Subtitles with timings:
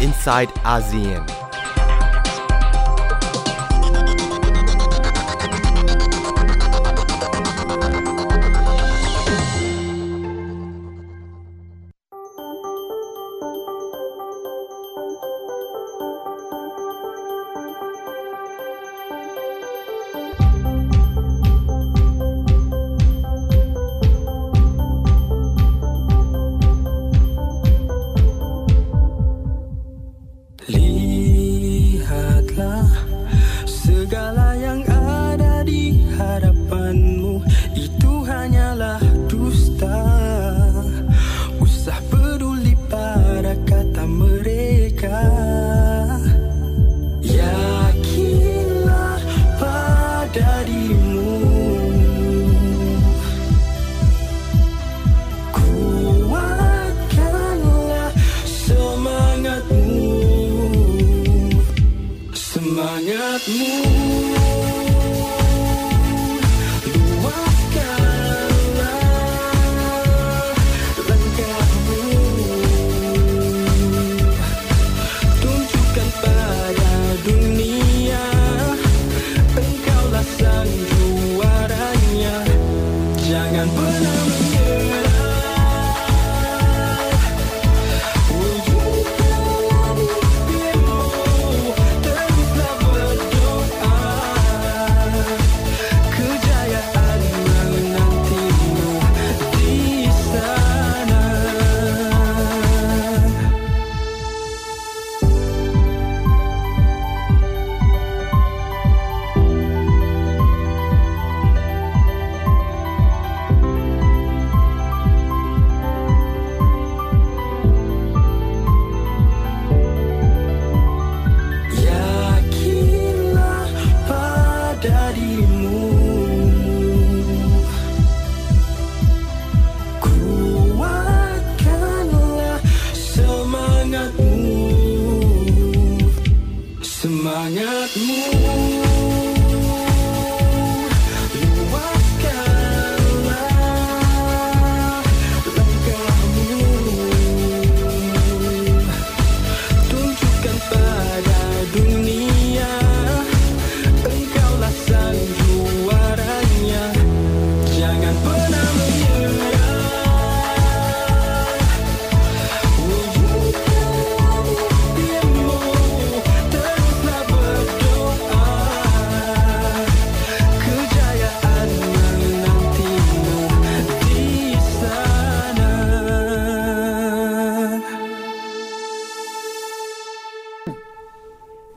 [0.00, 1.37] inside ASEAN.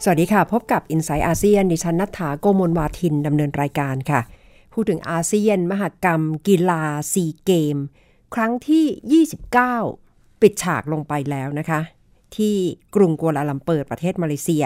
[0.04, 4.22] สวัสดีค่ะ พบกับ i n s i ซต์อาเซียนดิฉันนัฐาโกมลวาทินดำเนินรายการค่ะ
[4.74, 7.78] พูดถึงอาเซียน มหกรรม กีฬาซีเกมส์
[8.36, 9.24] ครั้งที่
[9.90, 11.82] 29 ปิดฉากลงไปแล้วนะคะ
[12.36, 12.56] ที่
[12.96, 14.66] กรุงกัวลาลัมเปอร์ประเทศมาเลเซีย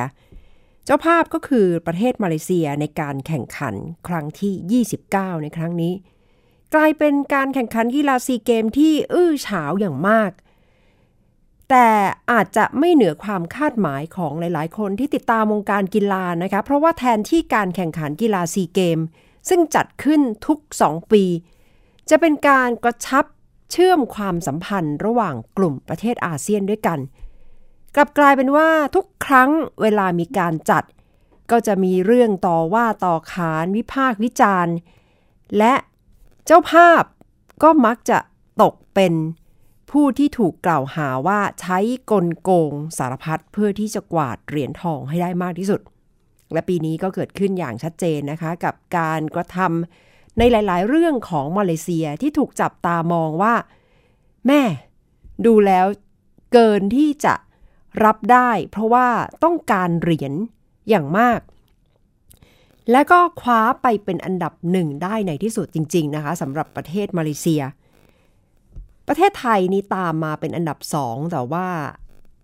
[0.85, 3.75] เจ้าภาพก็คือประเทศมาเลเซียในการแข่งขัน
[4.07, 5.93] ครั้งที่ 29 ในครั้งนี้
[6.73, 10.31] กลายเป็นการแข่งขันกีฬาซีเกมส์ที่อื้อฉาวอย่างมาก
[11.69, 11.87] แต่
[12.31, 18.99] อาจจะไม่เหนือความคาดหมายของหลาย ๆ คนที่ติดตามวงการกีฬานะคะ เพราะว่าแทนที่การแข่งขันกีฬาซีเกม
[19.49, 21.23] ซึ่งจัดขึ้นทุก 2 ปี
[22.09, 23.25] จะเป็นการกระชับ
[23.71, 26.99] เชื่อมความสัมพันธ์ระหว่างกลุ่มประเทศอาเซียนด้วยกัน
[27.95, 29.49] กลับกลายเป็นว่าทุกครั้ง
[29.81, 30.83] เวลามีการจัด
[31.51, 34.75] ก็จะมีเรื่องต่อว่าต่อขานวิพากษ์วิจารณ์
[35.57, 35.73] และ
[36.45, 37.03] เจ้าภาพ
[37.63, 38.19] ก็มักจะ
[38.61, 39.13] ตกเป็น
[39.91, 41.77] ผู้ที่ถูกกล่าวหาว่าใช้
[42.11, 45.81] กลโกงสารพัดเพื่อที่จะกวาดเหรียญทองให้ได้มากที่สุด
[46.53, 53.53] และปีนี้ก็เกิดขึ้นอย่างชัดเจนนะคะ กับการกระทำในหลาย ๆ เรื่องของมาเลเซียที่ถูกจับตามองว่า
[54.47, 54.61] แม่
[55.45, 55.85] ดูแล้ว
[56.53, 57.35] เกินที่จะ
[58.03, 59.07] รับได้ เพราะว่า
[59.43, 60.33] ต้องการเหรียญ
[60.89, 61.39] อย่างมาก
[62.91, 67.61] และก็คว้าไปเป็นอันดับหนึ่งได้ในที่สุดจริง ๆ นะคะสำหรับประเทศมาเลเซีย
[69.07, 71.67] ประเทศไทยนี่ตามมาเป็นอันดับสองแต่ว่า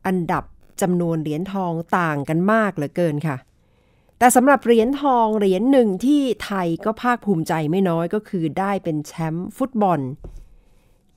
[0.07, 0.43] อันดับ
[0.81, 3.37] จำนวนเหรียญทองต่างกันมากเหลือเกินค่ะ
[4.19, 9.99] แต่สำหรับเหรียญทองเหรียญหนึ่งที่ไทยก็ภาคภูมิใจไม่น้อยก็คือได้เป็นแชมป์ฟุตบอล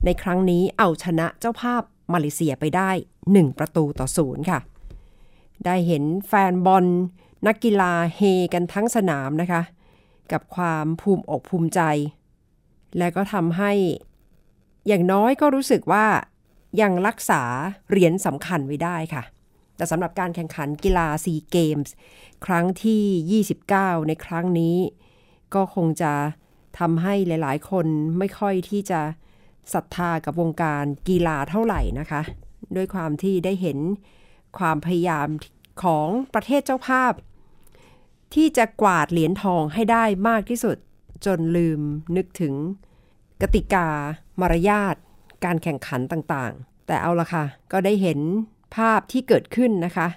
[0.05, 1.81] ในครั้งนี้เอาชนะเจ้าภาพ
[2.13, 2.89] มาเลเซียไปได้
[3.29, 4.59] 1 ประตูต่อศูนย์ค่ะ
[5.65, 6.85] ได้เห็นแฟนบอล
[7.47, 8.21] นักกีฬาเฮ
[8.53, 9.61] กันทั้งสนามนะคะ
[10.31, 11.81] กับความภูมิอกภูมิใจ
[12.97, 13.71] และก็ทำให้
[14.87, 16.05] อย่างน้อยก็รู้สึกว่า
[16.81, 17.41] ยังรักษา
[17.89, 19.23] เหรียญสำคัญไว้ได้ค่ะ
[19.75, 21.93] แต่สำหรับการแข่งขันกีฬาซีเกมส์
[22.45, 24.77] ครั้งที่ 29 ในครั้งนี้
[25.53, 26.13] ก็คงจะ
[26.79, 27.87] ทำให้หลาย ๆ คน
[28.17, 29.01] ไม่ค่อยที่จะ
[29.73, 32.21] ศรัทธากับวงการกีฬาเท่าไหร่นะคะ
[32.75, 33.77] ด้วยความที่ได้เห็น
[34.57, 35.27] ความพยายาม
[35.83, 37.13] ของประเทศเจ้าภาพ
[38.33, 40.77] ที่จะกวาดเหรียญทองให้ได้มากที่สุด
[41.25, 41.81] จนลืม
[42.15, 42.53] นึกถึง
[43.41, 43.87] กติกา
[44.41, 44.95] มารยาท
[45.45, 48.19] การแข่งขันต่างๆ แต่เอาละค่ะ ก็ได้เห็น
[48.75, 50.07] ภาพที่เกิดขึ้นนะคะ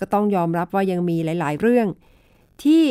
[0.00, 1.88] ก็ต้องยอมรับว่ายังมีหลาย ๆ เรื่อง
[2.64, 2.84] ที่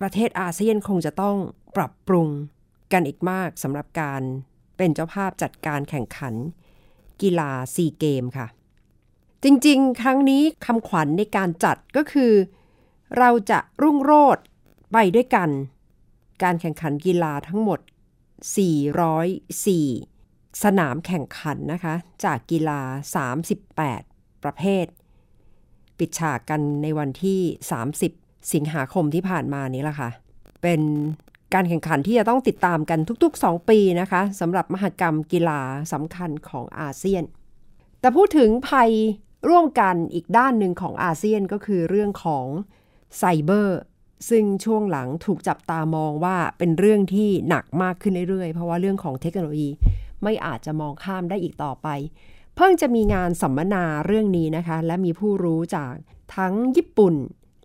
[0.00, 1.36] ประเทศอาเซียนคงจะต้อง
[1.76, 2.28] ปรับปรุง
[2.92, 4.22] กันอีกมากสำหรับการ
[4.76, 6.34] เป็นเจ้าภาพจัดการแข่งขัน
[7.22, 8.46] กีฬาซีเกมค่ะ
[9.44, 12.32] จริงๆ ครั้งนี้คำขวัญในการจัดก็คือ
[13.18, 14.44] เราจะรุ่งโรจน์
[14.92, 15.50] ไปด้วยกัน
[16.42, 17.80] การแข่งขันกีฬาทั้งหมด
[18.52, 21.94] 404 สนามแข่งขันนะคะ
[22.24, 22.80] จากกีฬา
[23.62, 24.86] 38 ประเภท
[25.98, 27.40] ปิดฉากกันในวันที่
[27.94, 30.10] 30 สิงหาคมที่ผ่านมานี้แหละค่ะ
[30.62, 30.80] เป็น
[31.54, 35.60] การแข่งขันที่จะต้องติดตามกันทุก ๆ 2 ปีนะคะสำหรับมหกรรมกีฬา
[35.92, 37.24] สำคัญของอาเซียน
[38.00, 38.90] แต่พูดถึงภัย
[39.48, 42.46] ร่วมกันอีกด้านหนึ่งของอาเซียนก็คือเรื่องของ
[43.18, 43.78] ไซเบอร์
[44.28, 49.70] ซึ่งช่วงหลังถูกจับตามองว่าเป็นเรื่องที่หนักมากขึ้นเรื่อยๆ เพราะว่าเรื่องของเทคโนโลยี
[50.22, 51.88] ไม่อาจจะมองข้ามได้อีกต่อไป
[52.56, 55.92] เพิ่งจะมีงานสัมมนาเรื่องนี้นะคะ และมีผู้รู้จาก
[56.36, 57.14] ทั้งญี่ปุ่น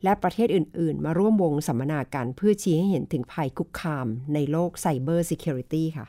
[0.03, 6.07] และประเทศอื่น ๆ มาร่วมวงสัมมนากันเพื่อชี้ให้เห็นถึงภัยคุกคามในโลกไซเบอร์ซิเคียวริตี้ค่ะ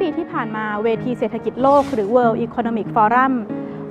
[0.00, 3.32] ปีที่ผ่านมาเวทีเศรษฐกิจโลกหรือ World Economic Forum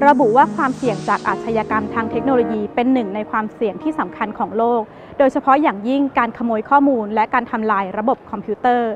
[0.07, 4.81] ระบุว่าความเสี่ยงจากอาชญากรรมทางเทคโนโลยีเป็นหนึ่งในความเสี่ยงที่สำคัญของโลก
[5.17, 8.89] โดยเฉพาะอย่างยิ่งการขโมยข้อมูล และการทำลายระบบคอมพิวเตอร์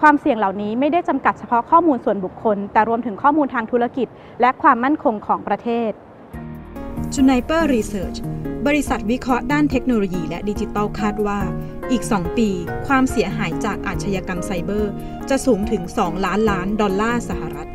[0.00, 4.08] ความเสี่ยงเหล่านี้ไม่ได้จำกัดเฉพาะข้อมูลส่วนบุคคล แต่รวมถึงข้อมูลทางธุรกิจ
[4.40, 5.90] และความมั่นคงของประเทศ
[7.14, 8.18] Juniper Research
[8.66, 11.40] บริษัทวิเคราะห์ด้านเทคโนโลยีและดิจิทัลคาดว่า
[11.90, 12.48] อีก 2 ปี
[12.86, 14.92] ความเสียหายจากอาชญากรรมไซเบอร์
[15.30, 17.68] จะสูงถึง 2 ล้านล้านดอลลาร์สหรัฐ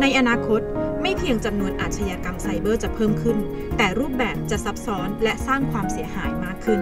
[0.00, 0.60] ในอนาคต
[1.02, 3.38] ไม่เพียงจำนวนอาชญากรรมไซเบอร์จะเพิ่มขึ้น
[3.76, 6.80] แต่รูปแบบจะซับซ้อนและสร้างความเสียหายมากขึ้น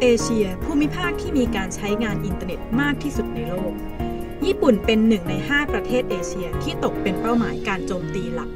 [0.00, 3.72] เอเชีย ภูมิภาคที่มีการใช้งานอินเทอร์เน็ตมากที่สุดในโลก
[4.46, 8.50] ญี่ปุ่นเป็นหนึ่งใน 5 ประเทศเอเชียที่ตกเป็นเป้าหมายการโจมตีหลัก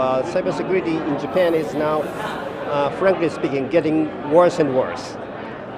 [0.00, 5.16] Uh, cybersecurity in Japan is now, uh, frankly speaking, getting worse and worse.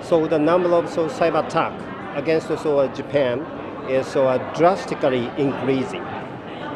[0.00, 1.78] So the number of so cyber attack
[2.16, 3.40] against so, uh, Japan
[3.90, 6.02] is so, uh, drastically increasing.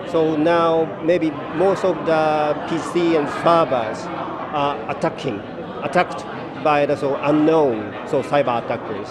[0.06, 4.04] So now maybe most of the PC and servers
[4.52, 5.40] are attacking,
[5.82, 6.26] attacked
[6.62, 9.08] by the so unknown so cyber attackers.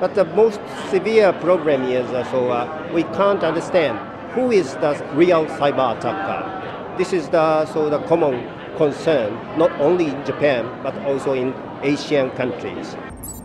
[0.00, 3.98] But the most severe problem is uh, so uh, we can't understand
[4.32, 6.57] who is the real cyber attacker.
[6.98, 8.34] This is the so the common
[8.76, 11.48] concern not only in Japan but also in
[11.92, 12.86] Asian countries.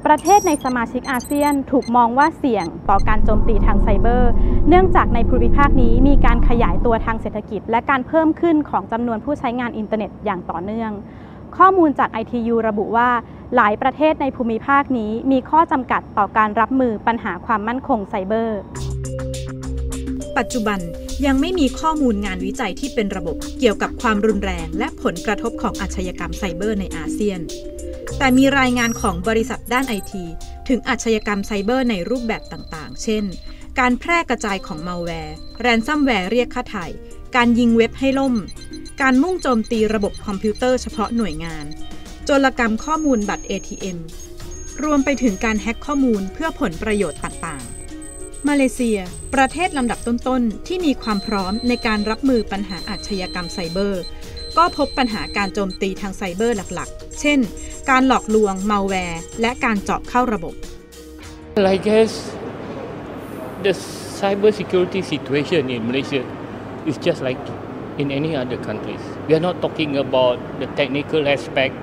[0.05, 4.31] ประเทศในสมาชิกอาเซียนถูกมองว่าเสี่ยงต่อการโจมตีทางไซเบอร์
[4.69, 10.91] เนื่องจากในภูมิภาคนี้มีการขยายตัวทางเศรษฐกิจ และการเพิ่มขึ้นของจำนวนผู้ใช้งานอินเทอร์เน็ตอย่างต่อเนื่อง
[11.57, 13.09] ข้อมูลจาก ITU ระบุว่า
[13.55, 18.59] หลายประเทศในภูมิภาคนี้มีข้อจำกัดต่อการรับมือปัญหาความมั่นคงไซเบอร์
[20.37, 20.79] ปัจจุบัน
[21.25, 27.39] ยังไม่มีข้อมูลงานวิจัยที่เป็นระบบเกี่ยวกับความรุนแรงและผลกระทบของอาชญากรรมไซเบอร์ในอาเซียน
[28.17, 30.25] แต่มีรายงานของบริษัทด้านไอที
[30.67, 33.23] ถึงอาชญากรรมไซเบอร์ในรูปแบบต่างๆ เช่น
[33.79, 36.85] การแพร่กระจายของมัลแวร์ แรนซัมแวร์เรียกค่าไถ่
[37.35, 38.35] การยิงเว็บให้ล่ม
[39.01, 41.65] การมุ่งโจมตีระบบคอมพิวเตอร์เฉพาะหน่วยงาน
[42.25, 43.97] โจรกรรมข้อมูลบัตร ATM
[44.83, 47.82] รวมไปถึงการแฮ็กข้อมูลเพื่อผลประโยชน์ต่างๆ
[48.49, 48.99] มาเลเซีย
[49.35, 54.03] ประเทศลำดับต้นๆ ที่มีความพร้อมในการรับมือปัญหาอาชญากรรมไซเบอร์
[54.57, 57.39] ก็พบปัญหาการโจมตีทางไซเบอร์หลักๆ เช่น
[57.89, 60.53] การหลอกลวงมัลแวร์และการเจาะเข้าระบบ
[61.75, 62.11] I guess
[63.65, 63.73] the
[64.19, 66.21] cyber security situation in Malaysia
[66.89, 67.41] is just like
[68.01, 69.03] in any other countries.
[69.27, 71.75] We are not talking about the technical aspect,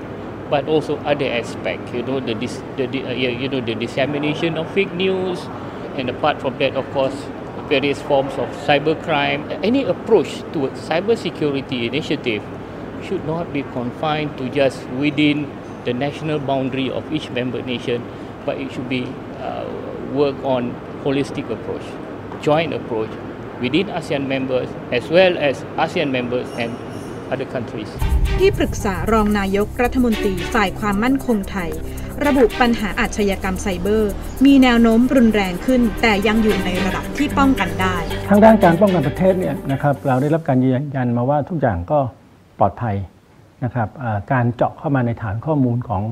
[0.49, 1.81] but also other aspect.
[1.95, 5.39] You know the, dis, the di- uh, yeah, you know the dissemination of fake news,
[5.96, 7.14] and apart from that, of course,
[7.68, 9.40] various forms of cybercrime.
[9.64, 12.42] Any approach towards cyber security initiative
[13.04, 15.50] should not be confined to just within
[15.84, 18.02] the national boundary of each member nation,
[18.44, 19.04] but it should be
[19.38, 19.66] uh,
[20.12, 20.74] work on
[21.04, 21.82] holistic approach,
[22.42, 23.10] joint approach
[23.60, 26.70] within ASEAN members as well as ASEAN members and
[27.32, 27.90] other countries.
[28.38, 31.70] ที่ปรึกษารองนายกรัฐมนตรีฝ่ายความมั่นคงไทย
[32.27, 34.11] ระบุปัญหาอาชญากรรมไซเบอร์
[34.45, 37.95] มีแนวโน้มรุนแรงขึ้น แต่ยังอยู่ในระดับที่ป้องกันได้
[38.29, 41.99] ทางด้านการป้องกันประเทศเนี่ยนะครับเราได้รับการยืนยันมาว่าทุกอย่างก็
[42.59, 42.95] ปลอดภัย
[43.63, 43.89] นะครับ
[44.31, 46.03] การเจาะเข้ามาในฐานข้อมูลของ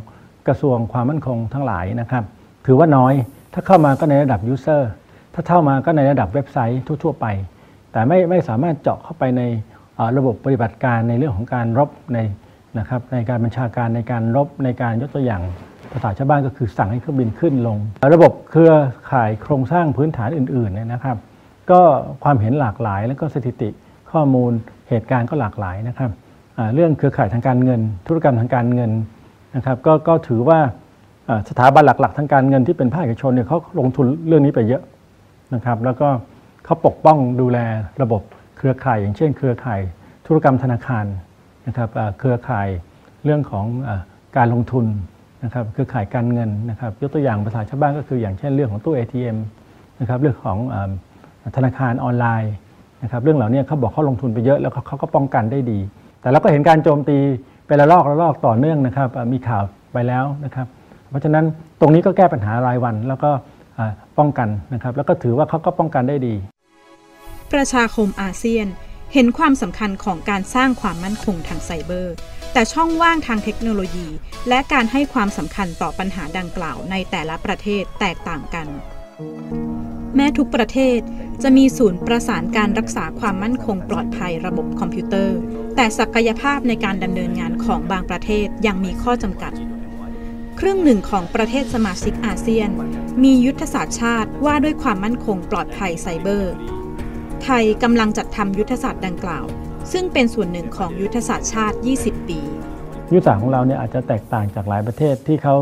[0.48, 2.24] กระทรวงความมั่นคงทั้งหลายนะครับ
[2.66, 3.14] ถือว่าน้อย
[3.54, 4.92] ถ้าเข้ามาก็ในระดับยูเซอร์
[5.34, 7.26] ถ้าเข้ามาก็ในระดับเว็บไซต์ทั่ว ๆ ไป
[7.92, 9.42] แต่ไม่ไม่สามารถเจาะเข้าไปใน
[10.18, 12.20] ระบบปฏิบัติการในเรื่องของการรบใน
[12.80, 15.44] นะครับในการบัญชาการในการรบในการยกตัวอย่าง
[15.94, 17.78] ภาษาชาวบ้านก็คือสั่งให้เครื่องบินขึ้นลง
[18.14, 18.74] ระบบเครือ
[19.12, 21.18] ข่ายโครงสร้างพื้นฐานอื่นๆเนี่ยนะครับ
[21.72, 21.82] ก็
[22.24, 23.70] ความเห็นหลากหลายแล้วก็สถิติ
[24.12, 24.52] ข้อมูล
[24.90, 26.12] เหตุการณ์ก็หลากหลายนะครับ
[26.74, 28.92] เรื่องเครือข่ายทางการเงิน ธุรกรรมทางการเงิน
[29.56, 30.60] นะครับก็ก็ถือว่า
[31.50, 34.84] สถาบันหลักๆ ทางการเงินที่เป็นภาคเอกชนเนี่ยเขาลงทุนเรื่องนี้ไปเยอะ
[35.54, 36.08] นะครับ แล้วก็
[36.66, 37.58] เขาปกป้องดูแล
[38.02, 38.22] ระบบ
[38.58, 39.82] เครือข่าย อย่างเช่น เครือข่าย
[40.28, 41.06] ธุรกรรมธนาคาร
[41.68, 42.68] นะครับเครือข่าย
[43.24, 43.90] เรื่องของอ
[44.38, 44.86] การลงทุน
[45.44, 49.38] นะครับเครือข่ายการเงินนะครับยกตัวอย่างภาษาชาวบ้านก็คืออย่างเช่นเรื่องของตู้ ATM
[50.00, 50.58] นะครับเรื่องของ
[51.56, 52.54] ธนาคารออนไลน์
[53.04, 55.80] นะครับเรื่องเหล่านี้เขาบอกเขาลงทุนไปเยอะแล้วเขาก็ป้องกันได้ดี
[56.22, 57.18] แต่เราก็เห็นการโจมตี
[57.68, 60.68] เป็นระลอกระลอกต่อเนื่องนะครับมีข่าวไปแล้วนะครับ
[61.10, 61.46] เพราะฉะนั้น
[61.80, 63.30] ตรงนี้ก็แก้ปัญหารายวันแล้วก็
[64.18, 66.36] ป้องกันนะครับแล้วก็ถือว่าเขาก็ป้องกันได้ดี
[67.54, 68.68] ประชาคมอาเซียน
[69.14, 72.14] เห็นความสำคัญของการสร้างความมั่นคงทางไซเบอร์
[72.54, 74.08] แต่ช่องว่างทางเทคโนโลยี
[74.50, 78.68] และการให้ความสำคัญต่อปัญหาดังกล่าวในแต่ละประเทศแตกต่างกัน
[80.16, 81.00] แม้ทุกประเทศ
[81.44, 85.38] จะมีศูนย์ประสานการรักษาความมั่นคงปลอดภัยระบบคอมพิวเตอร์
[85.76, 89.54] แต่ศักยภาพในการดำเนินงานของบางประเทศยังมีข้อจำกัด
[90.60, 92.70] ครึ่งหนึ่งของประเทศสมาชิกอาเซียน
[93.24, 96.54] มียุทธศาสตร์ชาติว่าด้วยความมั่นคงปลอดภัยไซเบอร์
[97.44, 99.46] ไทยกำลังจัดทำยุทธศาสตร์ดังกล่าว
[99.92, 102.40] ซึ่งเป็นส่วนหนึ่งของยุทธศาสตร์ชาติ 20 ปี
[103.14, 105.56] ยุทธศาสตร์ของเราเนี่ยอาจจะแตกต่างจากหลายประเทศที่เขา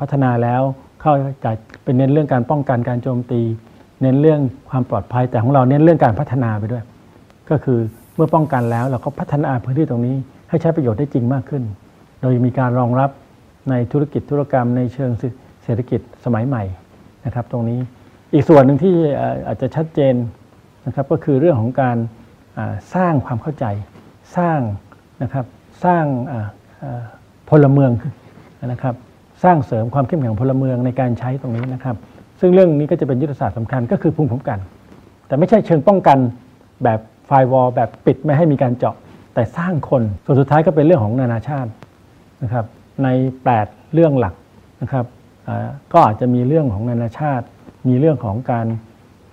[0.00, 0.62] พัฒนาแล้ว
[1.00, 1.12] เข้า
[1.44, 1.50] จะ
[1.84, 3.42] เป็นเน้นเรื่องการป้องกันการโจมตี
[4.02, 6.84] เน้นเรื่องความปลอดภัยแต่ของเราเน้นเรื่องการพัฒนาไปด้วย
[7.50, 7.78] ก็คือ
[8.16, 10.16] เมื่อป้องกันแล้วเราก็พัฒนาพื้นที่ตรงนี้
[10.48, 11.62] ให้ใช้ประโยชน์ได้จริงมากขึ้น
[12.20, 13.10] โดยมีการรองรับ
[13.70, 15.10] ในธุรกิจธุรกรรมในเชิง
[15.64, 16.62] เศรษฐกิจสมัยใหม่
[17.26, 17.78] นะครับ ตรงนี้
[18.34, 18.94] อีกส่วนหนึ่งที่
[19.46, 20.14] อาจจะชัดเจน
[20.86, 21.96] นะครับก็คือเรื่องของการ
[22.94, 23.64] สร้างความเข้าใจ
[24.36, 24.60] สร้าง
[25.22, 25.46] นะครับ
[25.84, 26.04] สร้าง
[27.50, 27.90] พลเมือง
[28.66, 28.94] นะครับ
[29.44, 31.96] สร้างเสริมความเข้มแข็งของพลเมืองในการใช้ตรงนี้นะครับ
[32.40, 34.58] ซึ่งเรื่องนี้ก็จะเป็นยุทธศาสตร์สำคัญก็คือภูมิคุ้มกัน
[35.26, 36.18] แต่ไม่ใช่เชิงป้องกัน
[36.84, 38.94] แบบไฟวอลแบบปิดไม่ให้มีการเจาะ
[39.34, 41.70] แต่สร้างคนส่วนสุดท้ายก็เป็นเรื่องของนานาชาติ
[42.42, 42.66] นะครับ
[43.04, 43.08] ใน
[43.52, 44.34] 8 เรื่องหลัก
[44.82, 45.06] นะครับ
[45.92, 47.46] ก็อาจจะมีเรื่องของนานาชาติ
[47.88, 48.66] มีเรื่องของการ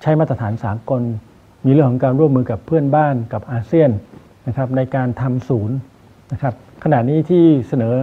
[0.02, 1.02] ใช้มาตรฐานสากล
[1.66, 3.92] มีเรื่องของการร่วมมือกับเพื่อนบ้านกับอาเซียน
[4.48, 5.78] นะครับในการทำศูนย์
[6.32, 7.94] นะครับขณะนี้ที่เสนอ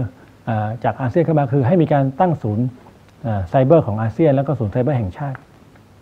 [0.49, 2.65] อาจากอาเซียนเข้ามาคือให้มีการตั้งศูนย์
[3.27, 5.39] อ่าไซเบอร์ของอาเซียน แล้วก็ศูนย์ไซเบอร์แห่งชาติ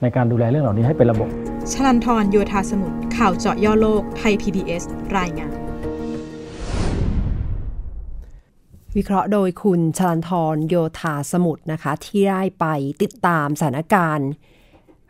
[0.02, 1.28] ในการดูแลเรื่องเหล่านี้ให้เป็นระบบ
[1.73, 4.82] ชลันทรโยธาสมุทรข่าวเจาะย่อโลกไทย PBS
[5.18, 5.52] รายงาน
[8.97, 12.66] วิเคราะห์โดยคุณชลันทรโยธาสมุทรนะคะ ที่ได้ไป
[13.02, 14.28] ติดตามสถานการณ์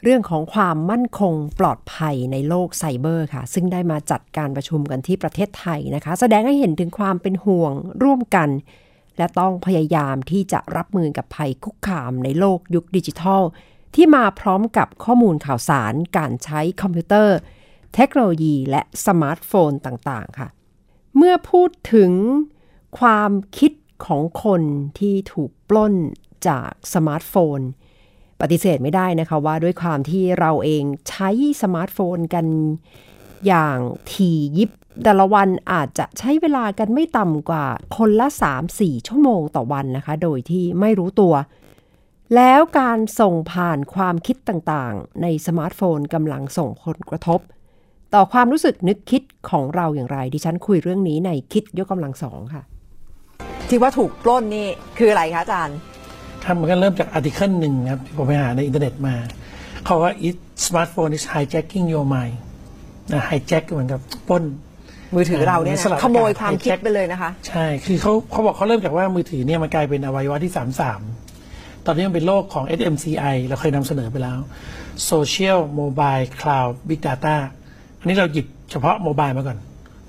[0.02, 8.48] เรื่องของความมั่นคงปลอดภัยในโลกไซเบอร์ค่ะ ซึ่งได้มาจัดการประชุมกันที่ประเทศไทยนะคะ แสดงให้เห็นถึงความเป็นห่วงร่วมกัน
[9.18, 13.42] และต้องพยายามที่จะรับมือกับภัยคุกคามในโลกยุคดิจิทัล
[13.94, 17.36] ที่มาพร้อมกับข้อมูลข่าวสาร การใช้คอมพิวเตอร์
[17.94, 20.48] เทคโนโลยี และสมาร์ทโฟนต่างๆ ค่ะ
[21.16, 22.12] เมื่อพูดถึง
[22.98, 23.72] ความคิด
[24.06, 24.62] ของคน
[24.98, 25.94] ที่ถูกปล้น
[26.48, 27.60] จากสมาร์ทโฟน
[28.40, 31.30] ปฏิเสธไม่ได้นะคะว่าด้วยความที่เราเองใช้
[31.62, 32.46] สมาร์ทโฟนกัน
[33.46, 33.78] อย่าง
[34.12, 34.70] ถี่ยิบ
[35.04, 38.28] แต่ละวันอาจจะใช้เวลากันไม่ต่ำกว่าคนละ
[38.68, 41.34] 3-4 ชั่วโมงต่อวันนะคะ โดยที่ไม่รู้ตัว
[42.34, 47.40] แล้วการส่งผ่านความคิดต่างๆ ในสมาร์ทโฟนกำลังส่งผลกระทบ
[48.14, 52.62] ต่อความรู้สึกนึกคิดของเราอย่างไร ดิฉันคุยเรื่องนี้ในคิดยกกำลังสองค่ะ
[53.68, 55.76] ที่ว่าถูกปล้นนี่คืออะไรคะอาจารย์
[56.44, 59.14] ครับมันก็เริ่มจาก article หนึ่งครับที่ผมไปหาในอินเทอร์เน็ตมา
[59.84, 62.36] เขาว่า it smartphone is hijacking your mind
[63.12, 64.44] นะ hijack ก็เหมือนกับปล้น
[65.14, 70.52] มือถือเราเนี่ยสลับนะขโมยอากาศความคิด hijack ไปเลยนะคะ ใช่ คือเขาเขาบอกเขาเริ่มจากว่ามือถือเนี่ยมันกลายเป็นอวัยวะที่
[71.18, 74.38] 33 ตอนนี้มันเป็นโลกของ SMCI เราเคยนำเสนอไปแล้ว
[75.10, 77.36] Social Mobile Cloud Big Data
[77.98, 79.58] อันนี้เราหยิบเฉพาะโมบายมาก่อน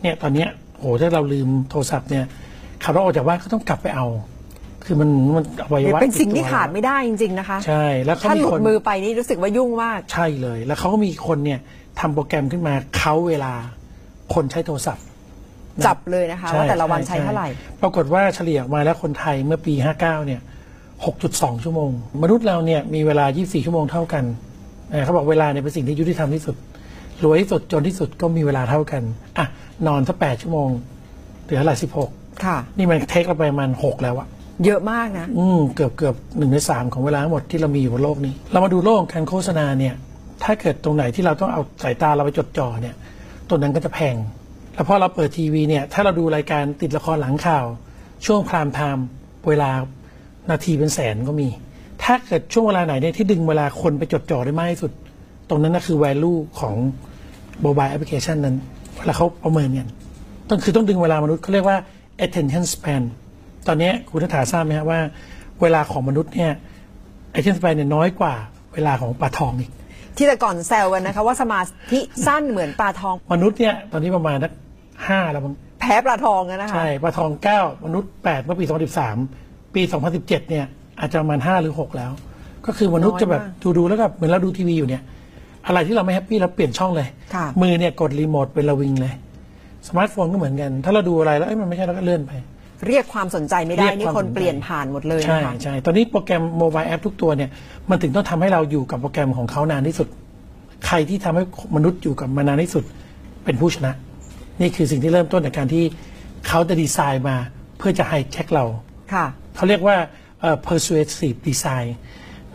[0.01, 0.49] เนี่ยตอนเนี้ย
[0.79, 2.25] โหถ้าเราลืมโทรศัพท์เนี่ย
[2.83, 4.07] ขับรถออกจากบ้านก็ต้องกลับไปเอา
[4.85, 11.59] คือมันมันอวัยวะเป็นสิ่งที่ติดตัวขาดไม่ได้จริง ๆ นะคะใช่แล้วเขาถ้ามีหลุคดนมือไปนี่รู้สึกว่ายุ่งมาก ใช่เลย แล้วเขาก็มีคนเนี่ย
[11.99, 13.53] ทำโปรแกรมขึ้นมาเขาเวลา
[14.33, 15.05] คนใช้โทรศัพท์
[15.85, 17.47] จับเลยนะคะว่าแต่ละวันใช้เท่าไหร่
[17.81, 20.41] ปรากฏว่าเฉลี่ยออกมาแล้วคนไทยเมื่อปี 59 เนี่ย
[21.01, 24.23] 6.2 ชั่วโมง มนุษย์เราเนี่ยมีเวลา 24 ชั่วโมงเท่ากัน
[24.91, 26.55] นะเขาบอกเวลาเนี่ยเป็นสิ่งที่ยุติธรรมที่สุด
[27.23, 29.03] รวยที่สุดจนที่สุดก็มีเวลาเท่ากัน
[29.37, 29.45] อะ
[29.87, 30.69] นอนสัก8ชั่วโมง
[31.43, 34.27] เหลือเท่าไหร่16 ค่ะ นี่มันเทคเราไปประมาณ6แล้วอะ
[34.65, 39.96] เยอะมากนะ อืมเกือบเกือบหนึ่งในสามของเวลาทั้งหมดที่เรามีอยู่บนโลกนี้ เรามาดูโลกการโฆษณาเนี่ย
[40.43, 42.96] ถ้าเกิดตรงไหนที่เราต้องเอาสายตาเราไปจดจ่อเนี่ย
[43.50, 44.15] ตัวนั้นก็จะแพง
[44.74, 47.65] แล้วพอเราเปิดทีวีเนี่ย ถ้าเราดูรายการติดละครหลังข่าว
[48.25, 49.05] ช่วง prime time
[49.48, 49.72] เวลา
[50.50, 51.48] นาทีเป็นแสนก็มี
[52.03, 54.91] ถ้าเกิดช่วงเวลาไหนเนี่ยที่ดึงเวลาคนไปจดจ่อได้มากที่สุด
[55.50, 56.75] ตรงนั้นนะคือ value ของ
[57.62, 58.55] mobile application นั้น
[58.98, 59.89] เวลาเขาประเมินกัน
[60.50, 61.77] ต้องคือต้องดึงเวลามนุษย์เขาเรียกว่า
[62.25, 63.03] attention span
[63.67, 65.00] ตอนนี้คุณนัฐาทราบไหมครับว่า
[65.62, 66.51] เวลาของมนุษย์เนี่ย
[67.36, 68.34] attention span เนี่ยน้อยกว่า
[68.74, 69.72] เวลาของปลาทองอีก
[70.17, 74.51] ที่แต่ก่อนแซวกันนะคะว่าสมาธิสั้นเหมือนปลาทอง มนุษย์เนี่ยตอนนี้ประมาณนัก
[75.08, 78.65] ห้าแล้วมั้งแพ้ปลาทองอะนะคะใช่ปลาทองเก้ามนุษย์แปดเมื่อปี
[79.20, 80.65] 2013ปี2017เนี่ย
[81.00, 82.12] อาจจะประมาณห้าหรือหกแล้ว
[82.65, 85.01] ก็คือมนุษย์จะแบบดูดูๆแล้วก็เหมือนเราดูทีวีอยู่เนี่ย
[85.67, 89.13] อะไรที่เราไม่ happy เราเปลี่ยนช่องเลยค่ะมือเนี่ยกดรีโมทเป็นระวิงเลย
[89.88, 92.32] สมาร์ทโฟนก็เหมือนกัน ถ้าเราดูอะไรแล้วเอ้ยมันไม่ใช่เราก็เลื่อนไป
[92.87, 97.49] เรียกความสนใจไม่ได้เรียกนี่ความคนสนใจเปลี่ยนผ่านหมดเลยใช่นะคะใช่ตอนนี้โปรแกรม mobile app ทุกตัวเนี่ย
[97.89, 100.07] มันถึงต้องทำให้เราอยู่กับโปรแกรมของเขานานที่สุด
[100.87, 101.43] ใครที่ทำให้
[101.75, 102.83] มนุษย์อยู่กับมานานที่สุด
[103.45, 103.93] เป็นผู้ชนะ
[104.61, 105.83] นี่คือสิ่งที่เริ่มต้นจากการที่
[106.47, 107.37] เขาจะดีไซน์มา
[107.77, 108.65] เพื่อจะ hijack เรา
[109.13, 109.25] ค่ะ
[109.55, 109.95] เขาเรียกว่า
[110.39, 111.87] เอ่อ persuasive design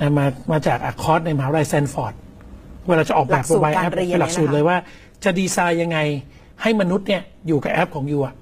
[0.00, 2.14] นะมามาจากอะคอร์สในมหาวิทยาลัยแซนฟอร์ด
[2.88, 4.76] เวลาจะออกแบบหลักสูตร mobile การแอปเรียนเป็นหลักสูตรเนี่ยนะคะเลยว่า
[5.24, 5.98] จะดีไซน์ยังไง
[6.62, 8.34] ให้มนุษย์เนี่ยอยู่กับแอปของ you อะ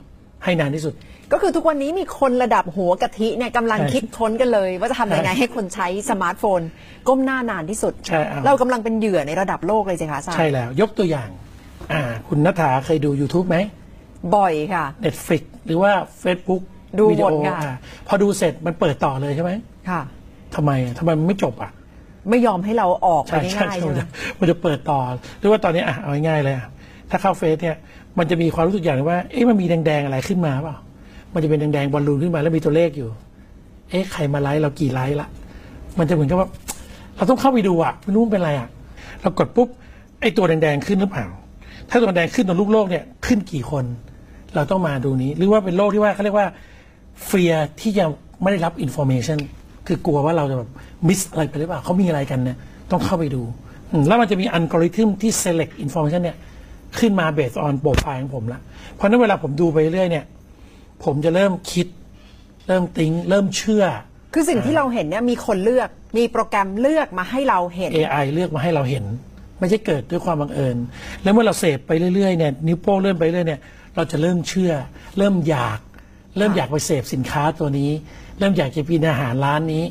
[0.47, 0.95] ให้นานที่สุด
[1.33, 6.61] ก็คือทุกวันนี้มีคนระดับหัวกะทิเนี่ยกำลังใช่คิดค้นกันเลย ว่าจะทำยังไงใช่ให้คนใช้สมาร์ทโฟน
[7.09, 11.29] ก้มหน้านานที่สุด ใช่เอา เรากำลังเป็นเหยื่อในระดับโลกเลยสิคะอาจารย์ใช่แล้วยกตัวอย่าง
[11.93, 13.57] อ่าคุณนัฐาเคยดู YouTube ไหม
[14.37, 16.63] บ่อยค่ะ Netflix หรือว่า Facebook
[16.99, 17.75] ดูหมดวิโอค่ะ อ่า
[18.07, 19.53] พอดูเสร็จมันเปิดต่อเลยใช่ไหม
[19.91, 20.01] ค่ะ
[20.55, 21.71] ทำไมอะทำไมมันไม่จบอะ
[22.31, 24.07] ไม่ยอมให้เราออกไปใช่ใช่ง่ายๆใช่ใช่มันไหมจะ
[24.39, 24.99] มันจะเปิดต่อ
[25.39, 26.67] หรือว่าตอนนี้อะเอาง่ายๆเลยอะ
[27.11, 27.77] ถ้าเข้าเฟซเนี่ย
[28.19, 30.77] มันจะมีความรู้สึกอย่างว่า เอ๊ะมันมีแดงๆอะไรขึ้นมาเปล่า
[31.35, 33.09] มันจะเป็นแดงๆบอลลูนขึ้นมาแล้วมีตัวเลขอยู่
[33.91, 35.29] เอ๊ะใครมาไลค์เรากี่ไลค์ละ
[35.99, 36.49] มันจะเหมือนกับว่า
[37.17, 38.69] เราต้องเข้าไปดูอะไม่รู้มันเป็นอะไรอะ
[39.23, 39.69] เรากดปุ๊บ
[40.21, 41.27] ไอ้ตัวแดงๆขึ้นหรือเปล่า
[41.91, 43.85] ถ้าตัวแดงขึ้นบนลูกโลกเนี่ยขึ้นกี่คน
[44.55, 46.47] เราต้องมาดูนี้ หรือว่าเป็นโลกที่ว่าเขาเรียกว่า
[47.25, 48.09] fear ที่ยัง
[48.43, 49.39] ไม่ได้รับ information
[49.87, 50.71] คือกลัวว่าเราจะแบบ
[51.07, 52.57] miss อะไรไปหรือเปล่าเขามีอะไรกันเนี่ย
[52.91, 53.43] ต้องเข้าไปดู
[54.09, 56.37] แล้วมันจะมีอัลกอริทึมที่ select information เนี่ย
[56.99, 58.61] ขึ้นมา based on profile ของผมละ
[58.95, 60.25] เพราะฉะนั้นเวลาผมดูไปเรื่อยเนี่ย
[61.05, 61.87] ผมจะเริ่มคิด
[62.69, 63.85] เริ่มติ้ง เริ่มเชื่อ
[64.35, 69.05] คือสิ่งที่เราเห็นเนี่ยมีคนเลือกมีโปรแกรมเลือกมาให้เราเห็น AI เลือกมาให้เราเห็น
[69.59, 70.77] ไม่ใช่เกิดด้วยความบังเอิญ
[71.23, 73.61] แล้วเมื่อเราเสพไปเรื่อยๆเนี่ยนิ้วโป้งเลื่อนไปเรื่อยเนี่ย
[73.97, 74.73] เราจะเริ่มเชื่อ
[75.19, 75.79] เริ่มอยาก
[76.39, 77.91] เริ่มอยากไปเสพสินค้าตัวนี้
[78.39, 79.85] เริ่มอยากจะกินอาหารร้านนี้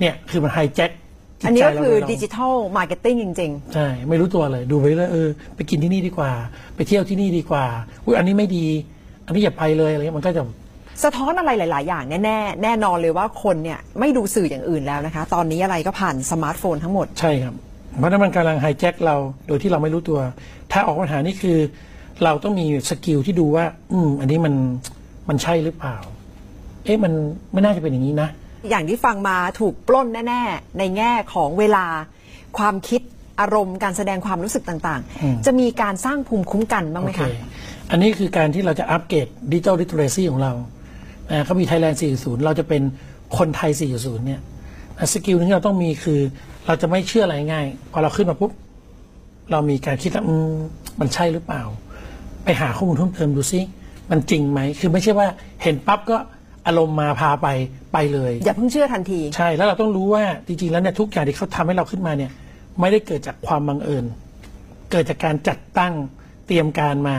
[0.00, 1.00] เนี่ยคือมัน hijack จิต
[1.46, 6.30] อันนี้ใจก็เราคือเลยเรา digi tal marketing จริงใช่ ไม่รู้ตัวเลยดูไปเรื่อยเออไปกินที่นี่ดีกว่า
[6.76, 7.64] ไปเที่ยวที่นี่ดีกว่า
[8.04, 8.66] อุ้ยอันนี้ไม่ดี
[9.26, 17.54] อันนี้อย่าไปเลยอะไรเงี้ยมันก็จะๆสะท้อนอะไรหลาย ๆ อย่างแน่ๆแน่นอนเลยว่าคนเนี่ยไม่ดูสื่ออย่างอื่นแล้วนะคะ ตอนนี้อะไรก็ผ่านสมาร์ทโฟนทั้งหมด ใช่ครับ
[17.98, 20.20] เพราะฉะนั้นมันกำลัง hijack เราโดยที่เราไม่รู้ตัว
[20.72, 21.58] ทางออกปัญหานี่คือ
[22.24, 24.54] เราต้องมี skill ที่ดูว่า อืม อันนี้มัน
[25.28, 25.96] มันใช่หรือเปล่า
[26.84, 27.12] เอ๊ะมัน
[27.52, 28.28] ไม่น่าจะเป็นอย่างนี้นะ
[28.68, 31.86] อย่างที่ฟังมาถูกปล้นแน่ ๆ ในแง่ของเวลา
[32.58, 33.00] ความคิด
[33.40, 37.30] อารมณ์การแสดงความรู้สึกต่างอืมๆจะมีการสร้างภูมิคุ้มกันบ้างไหมโอเคคะ
[37.90, 40.52] อันนี้คือการที่เราจะอัปเกรดดิจิ t a ล l ิ t เ r ซีของเรา
[41.30, 42.82] อ่าเขามี Thailand 4.0 เราจะเป็น
[43.38, 44.40] คนไทย 4.0 เนี่ย
[44.98, 46.20] อะสกิลหนึงที่เราต้องมีคือ
[46.66, 48.52] เราจะไม่เชื่ออะไรง่าย พอเราขึ้นมาปุ๊บ
[49.50, 50.52] เรามีการคิดว่าอืม
[51.00, 51.62] มันใช่หรือเปล่า
[52.44, 53.60] ไปหาข้อมูลเพิ่มเติมดูซิ
[54.10, 55.28] มันจริงไหม คือไม่ใช่ว่า
[55.62, 56.16] เห็นปั๊บก็
[56.66, 57.48] อารมณ์มาพาไป
[57.92, 62.30] ไปเลย อย่าเพิ่งเชื่อทันที ใช่แล้วเราต้องรู้ว่าจริงๆแล้วเนี่ยทุกอย่างที่เขาทำให้เราขึ้นมาเนี่ย
[62.80, 64.04] ไม่ได้เกิดจากความบังเอิญ
[64.90, 65.94] เกิดจากการจัดตั้ง
[66.46, 67.16] เตรียมการมา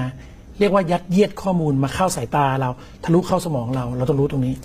[0.59, 2.69] เรียกว่ายัดเยียดข้อมูลมาเข้าสายตาเรา
[3.03, 4.55] ทะลุเข้าสมองเรา เราต้องรู้ตรงนี้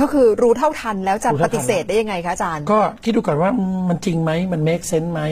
[0.00, 5.22] ก็คือรู้เท่าทันแล้วจะรู้ปเท่าทัน ฏิเสธได้ยังไงคะอาจารย์ ก็คิดดูก่อนว่าอืมมันจริงไหมมัน make sense ไหม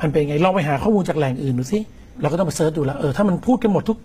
[0.00, 1.78] มันเป็นไงลองไปหาข้อมูลจากแหล่งอื่นดูสิ
[2.20, 3.98] เราก็ต้องไปเสิร์ชดูแล้วเออถ้ามันพูดกันหมดทุก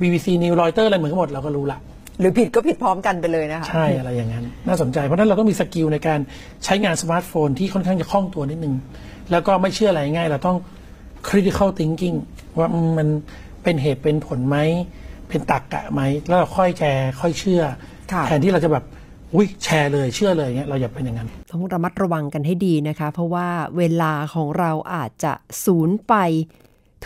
[0.00, 1.78] BBC News Reuters อะไรเหมือนกันหมดเราก็รู้ละ
[2.18, 6.20] หรือผิดก็ผิดพร้อมกันไปเลยนะคะใช่อะไรอย่างนั้น น่าสนใจเพราะฉะนั้นเราต้องมี skill ในการ
[6.64, 8.74] ใช้งานสมาร์ทโฟนที่ค่อนข้างจะคล่องตัวนิดนึง
[9.30, 10.56] แล้วก็ไม่เชื่ออะไรง่าย เราต้อง
[11.28, 12.16] critical thinking
[12.58, 13.08] ว่าอืมมัน
[13.62, 14.56] เป็นเหตุเป็นผลไหม
[15.28, 17.62] เป็นตรรกะไหม แล้วเราค่อยแชร์ค่อยเชื่อ
[18.12, 18.84] ค่ะแทนที่เราจะแบบ
[19.34, 23.48] อุ้ยแชร์เลยเชื่อเลยเงี้ยเราอย่าเป็นอย่างนั้นต้องระมัดระวังกันให้ดีนะคะ เพราะว่า
[23.78, 25.32] เวลาของเราอาจจะ
[25.64, 26.14] สูญไป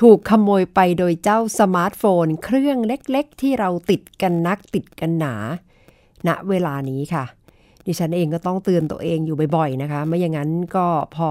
[0.01, 5.35] ถูกขโมยไปโดยเจ้าสมาร์ทโฟน เครื่องเล็กๆ ที่เราติดกันนักติดกันหนา
[6.29, 7.25] ณ เวลานี้ค่ะ
[7.87, 11.31] ดิฉันเองก็ต้องเตือนตัวเองอยู่บ่อยๆนะคะ ไม่อย่างนั้นก็พอ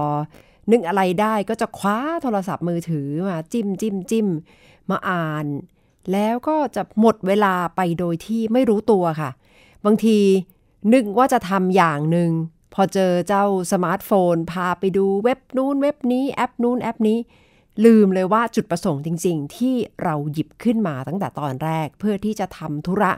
[0.70, 4.28] นึกอะไรได้ก็จะคว้าโทรศัพท์มือถือมาจิ้มจิ้มจิ้ม
[4.90, 5.46] มาอ่าน
[6.12, 9.30] แล้วก็จะหมดเวลาไปโดยที่ไม่รู้ตัวค่ะ
[9.84, 10.18] บางที
[10.92, 12.30] นึกว่าจะทำอย่างหนึ่ง
[12.74, 17.18] พอเจอเจ้าสมาร์ทโฟน พาไปดูเว็บนู้นเว็บนี้แอปนู้นแอปนี้
[17.84, 23.12] ลืมเลยว่าจุดประสงค์จริง ๆ ที่เราหยิบขึ้นมาตั้งแต่ตอนแรก เพื่อที่จะทำธุระ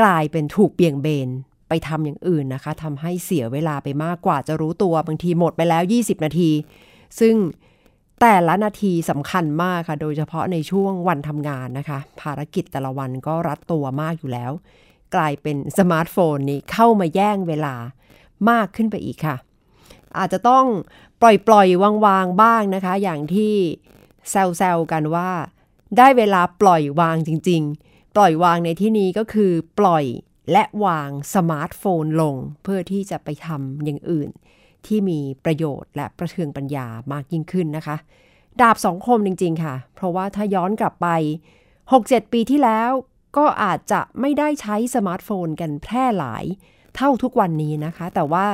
[0.00, 1.28] กลายเป็นถูกเบี่ยงเบน
[1.68, 6.50] ไปทำอย่างอื่นนะคะทำให้เสียเวลาไปมากกว่าจะรู้ตัวบางทีหมดไปแล้ว 20 นาที
[7.20, 7.34] ซึ่ง
[8.20, 14.52] แต่ละนาทีสำคัญมากค่ะ โดยเฉพาะในช่วงวันทำงานนะคะ ภารกิจแต่ละวันก็รัดตัวมากอยู่แล้ว
[15.14, 17.74] กลายเป็นสมาร์ทโฟนนี้เข้ามาแย่งเวลา
[18.50, 19.36] มากขึ้นไปอีกค่ะ
[20.18, 20.64] อาจจะต้อง
[21.22, 23.54] ปล่อยปล่อยวางวางบ้างนะคะ อย่างที่
[24.30, 25.30] แซวๆกันว่า
[25.96, 30.04] ได้เวลาปล่อยวางจริง ๆ ปล่อยวางในที่นี้ก็คือ ปล่อย
[30.52, 34.30] และวางสมาร์ทโฟนลง เพื่อที่จะไปทำอย่างอื่น
[34.86, 37.96] ที่มีประโยชน์และประเทืองปัญญามากยิ่งขึ้นนะคะ
[38.60, 41.08] ดาบสองคมจริง ๆ ค่ะ เพราะว่าถ้าย้อนกลับไป
[41.70, 42.90] 6-7 ปีที่แล้ว
[43.36, 46.44] ก็อาจจะไม่ได้ใช้สมาร์ทโฟนกันแพร่หลาย
[46.96, 48.46] เท่าทุกวันนี้นะคะ แต่ว่า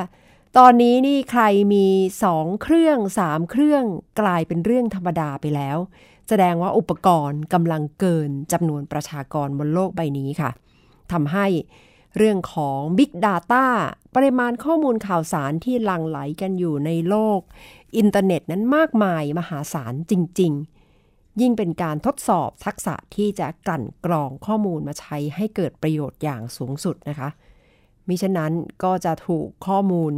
[0.57, 1.87] ตอนนี้นี่ใครมี
[2.25, 3.83] 2เครื่อง3เครื่อง
[4.19, 5.77] กลายเป็นเรื่องธรรมดาไปแล้ว
[6.29, 10.51] แสดงว่าอุปกรณ์กำลังเกินจำนวนประชากรบนโลกใบนี้ค่ะ
[11.11, 11.47] ทำให้
[12.17, 13.65] เรื่องของ Big Data
[14.15, 17.39] ปริมาณข้อมูลข่าวสารที่ลังไหลกันอยู่ในโลก
[17.97, 20.51] อินเทอร์เน็ตนั้นมากมายมหาศาลจริง
[20.97, 27.29] ๆ ยิ่งเป็นการทดสอบทักษะที่จะกลั่นกรองข้อมูลมาใช้ให้เกิดประโยชน์อย่างสูงสุดนะคะ
[28.09, 30.13] มิฉะนั้นก็จะถูกข้อมูล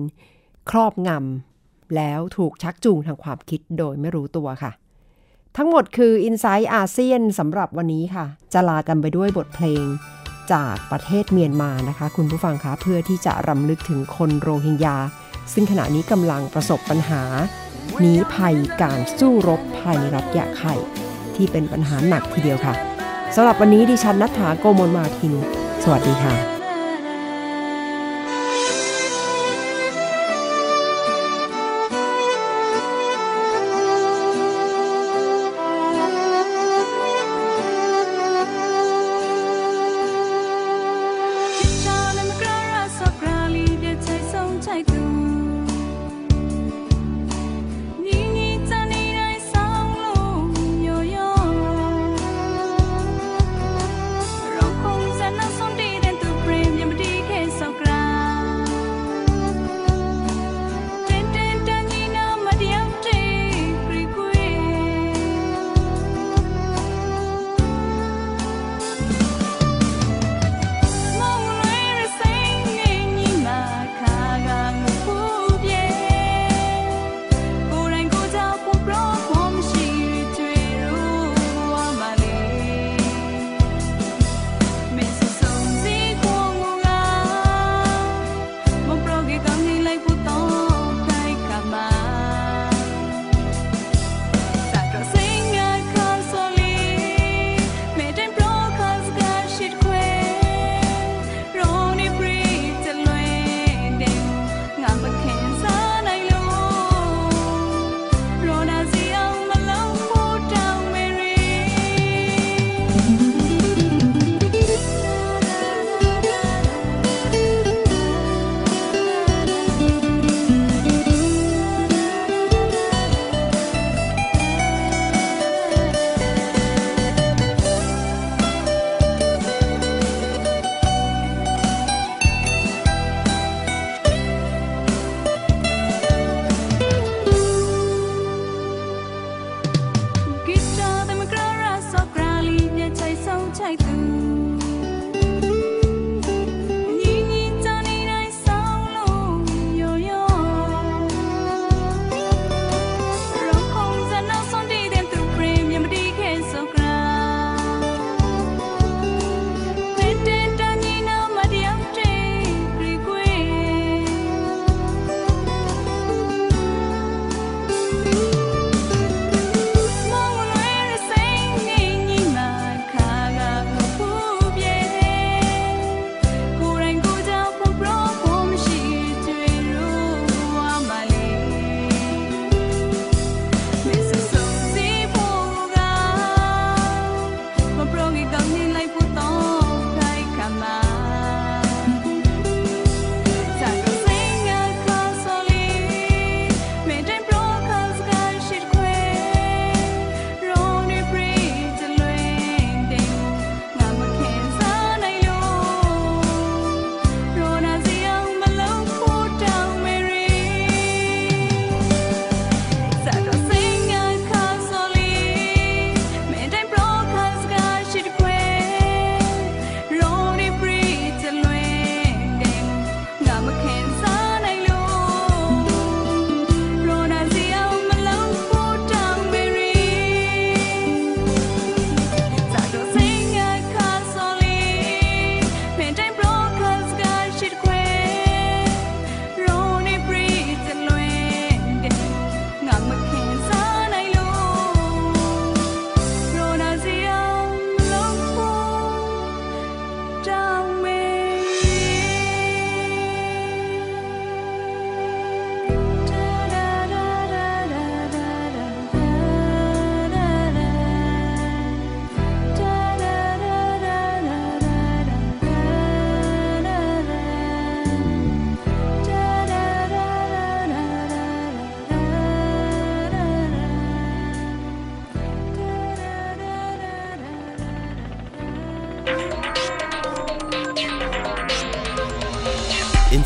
[0.69, 4.71] ครอบงำแล้วถูกชักจูงทางความคิดโดยไม่รู้ตัวค่ะ
[5.57, 9.85] ทั้งหมดคือ i n s i ซต์อาเซียนสำหรับวันนี้ค่ะ จะลากันไปด้วยบทเพลง
[10.53, 14.97] จากประเทศเมียนมานะคะ คุณผู้ฟังคะเพื่อที่จะรำลึกถึงคนโรฮิงญา
[15.53, 17.21] ซึ่งขณะนี้กำลังประสบปัญหา
[17.99, 20.75] หนีภัยการสู้รบภายในรัฐยะไข่
[21.35, 22.73] ที่เป็นปัญหาหนักทีเดียวค่ะ
[23.35, 25.33] สำหรับวันนี้ดิฉันนัฐาโกโมลมาทิน
[25.83, 26.52] สวัสดีค่ะ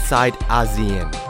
[0.07, 1.26] inside ASEAN.